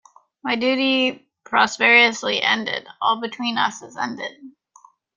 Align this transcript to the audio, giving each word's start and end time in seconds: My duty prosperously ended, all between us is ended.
My 0.41 0.55
duty 0.55 1.29
prosperously 1.43 2.41
ended, 2.41 2.87
all 2.99 3.21
between 3.21 3.59
us 3.59 3.83
is 3.83 3.95
ended. 3.95 4.35